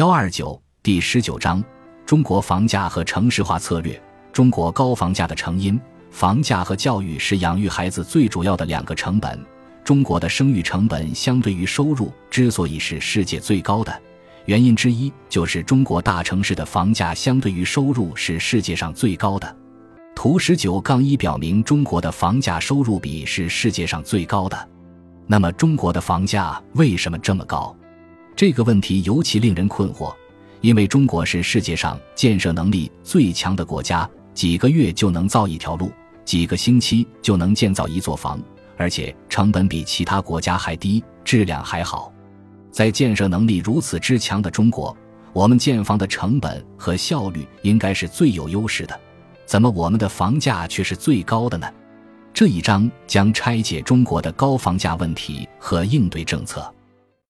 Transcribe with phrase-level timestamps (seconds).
[0.00, 1.62] 幺二九第十九章：
[2.06, 4.02] 中国房价和城市化策略。
[4.32, 5.78] 中国高房价的成因，
[6.10, 9.38] 房价和教育是养育孩子最主要的两个成本。
[9.84, 13.94] 中国的生育成本相对于收入之所以是世界最高的，
[14.46, 19.54] 原因之一就是中国大城市的房价相对于收入是世界上最高的。
[20.16, 24.68] 图十九杠一表明，中国的房价收入比是世界上最高的。
[25.26, 27.76] 那么，中国的房价为什么这么高？
[28.40, 30.14] 这个问题尤其令人困惑，
[30.62, 35.92] 因为中国是世界上建设能力最强的国家，几个月就能造一条路，
[36.24, 38.40] 几个星期就能建造一座房。
[38.78, 42.10] 而且成本比其他国家还低，质量还好。
[42.70, 44.96] 在建设能力如此之强的中国，
[45.34, 48.98] 我们建房的成本和效率应该是最有优势的，
[49.44, 51.70] 怎么我们的房价却是最高的呢？
[52.32, 56.74] 这一章将拆解中国的高房价问题和应对政策。